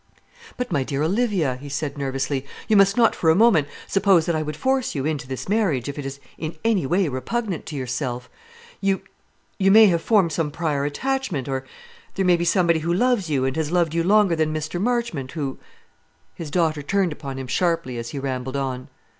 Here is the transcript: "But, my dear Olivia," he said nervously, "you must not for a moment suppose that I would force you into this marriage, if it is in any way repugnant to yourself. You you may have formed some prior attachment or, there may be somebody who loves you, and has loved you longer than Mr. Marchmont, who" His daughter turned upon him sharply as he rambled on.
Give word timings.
"But, 0.57 0.71
my 0.71 0.81
dear 0.83 1.03
Olivia," 1.03 1.57
he 1.57 1.69
said 1.69 1.95
nervously, 1.95 2.43
"you 2.67 2.75
must 2.75 2.97
not 2.97 3.15
for 3.15 3.29
a 3.29 3.35
moment 3.35 3.67
suppose 3.85 4.25
that 4.25 4.35
I 4.35 4.41
would 4.41 4.55
force 4.57 4.95
you 4.95 5.05
into 5.05 5.27
this 5.27 5.47
marriage, 5.47 5.87
if 5.87 5.99
it 5.99 6.07
is 6.07 6.19
in 6.39 6.55
any 6.65 6.87
way 6.87 7.07
repugnant 7.07 7.67
to 7.67 7.75
yourself. 7.75 8.27
You 8.79 9.03
you 9.59 9.69
may 9.69 9.85
have 9.85 10.01
formed 10.01 10.31
some 10.31 10.49
prior 10.49 10.85
attachment 10.85 11.47
or, 11.47 11.65
there 12.15 12.25
may 12.25 12.35
be 12.35 12.45
somebody 12.45 12.79
who 12.79 12.91
loves 12.91 13.29
you, 13.29 13.45
and 13.45 13.55
has 13.55 13.71
loved 13.71 13.93
you 13.93 14.03
longer 14.03 14.35
than 14.35 14.51
Mr. 14.51 14.81
Marchmont, 14.81 15.33
who" 15.33 15.59
His 16.33 16.49
daughter 16.49 16.81
turned 16.81 17.11
upon 17.11 17.37
him 17.37 17.45
sharply 17.45 17.99
as 17.99 18.09
he 18.09 18.17
rambled 18.17 18.55
on. 18.57 18.87